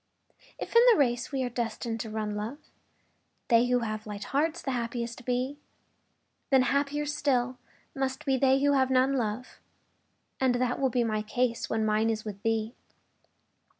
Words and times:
If 0.57 0.75
in 0.75 0.81
the 0.91 0.97
race 0.97 1.31
we 1.31 1.43
are 1.43 1.49
destined 1.49 1.99
to 1.99 2.09
run, 2.09 2.33
love, 2.35 2.57
They 3.49 3.67
who 3.67 3.81
have 3.81 4.07
light 4.07 4.23
hearts 4.23 4.59
the 4.59 4.71
happiest 4.71 5.23
be, 5.25 5.59
Then 6.49 6.63
happier 6.63 7.05
still 7.05 7.59
must 7.95 8.25
be 8.25 8.35
they 8.35 8.63
who 8.63 8.73
have 8.73 8.89
none, 8.89 9.13
love. 9.13 9.59
And 10.39 10.55
that 10.55 10.79
will 10.79 10.89
be 10.89 11.03
my 11.03 11.21
case 11.21 11.69
when 11.69 11.85
mine 11.85 12.09
is 12.09 12.25
with 12.25 12.41
thee. 12.41 12.73